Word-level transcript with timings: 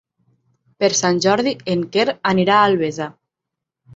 Per 0.83 0.89
Sant 0.99 1.19
Jordi 1.25 1.53
en 1.75 1.85
Quer 1.95 2.07
anirà 2.31 2.57
a 2.61 2.65
Albesa. 2.71 3.11